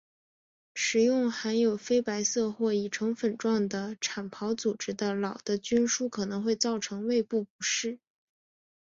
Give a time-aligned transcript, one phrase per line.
[0.73, 7.99] 食用含有非白色或已成粉状的产孢组织的老的菌株可能会造成胃部不适。